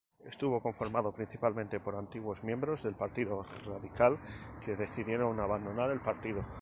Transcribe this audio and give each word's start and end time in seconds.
Estuvo 0.25 0.59
conformado 0.59 1.11
principalmente 1.11 1.79
por 1.79 1.95
antiguos 1.95 2.43
miembros 2.43 2.81
del 2.81 2.95
Partido 2.95 3.43
Radical 3.67 4.17
que 4.65 4.75
decidieron 4.75 5.39
abandonar 5.39 5.91
el 5.91 5.99
partido. 5.99 6.43